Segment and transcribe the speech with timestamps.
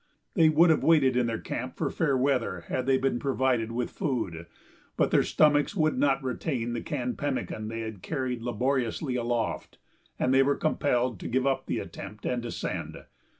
[0.33, 3.91] They would have waited in their camp for fair weather had they been provided with
[3.91, 4.47] food,
[4.97, 9.77] but their stomachs would not retain the canned pemmican they had carried laboriously aloft,
[10.17, 12.97] and they were compelled to give up the attempt and descend.